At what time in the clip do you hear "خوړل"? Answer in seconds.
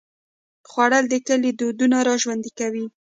0.69-1.05